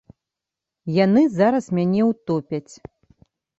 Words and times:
Яны 1.05 1.21
зараз 1.35 1.69
мяне 1.81 2.01
ўтопяць. 2.11 2.69